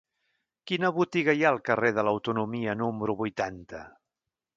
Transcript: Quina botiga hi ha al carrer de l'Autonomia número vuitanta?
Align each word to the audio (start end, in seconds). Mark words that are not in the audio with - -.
Quina 0.69 0.89
botiga 0.95 1.35
hi 1.39 1.43
ha 1.45 1.51
al 1.55 1.59
carrer 1.69 1.91
de 1.97 2.05
l'Autonomia 2.07 2.75
número 2.81 3.17
vuitanta? 3.21 3.83